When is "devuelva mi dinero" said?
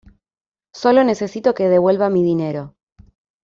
1.69-2.75